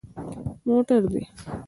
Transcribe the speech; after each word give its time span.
_موټر 0.67 1.01
دي؟ 1.11 1.23